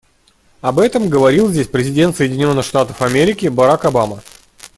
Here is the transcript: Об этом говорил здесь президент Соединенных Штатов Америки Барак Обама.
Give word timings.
Об 0.61 0.79
этом 0.79 1.09
говорил 1.11 1.49
здесь 1.49 1.67
президент 1.67 2.17
Соединенных 2.17 2.65
Штатов 2.65 3.03
Америки 3.03 3.45
Барак 3.49 3.85
Обама. 3.85 4.23